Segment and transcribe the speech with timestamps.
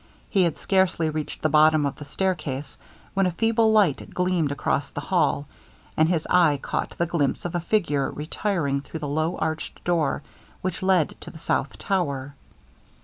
[0.31, 2.75] He had scarcely reached the bottom of the stair case,
[3.13, 5.45] when a feeble light gleamed across the hall,
[5.95, 10.23] and his eye caught the glimpse of a figure retiring through the low arched door
[10.61, 12.33] which led to the south tower.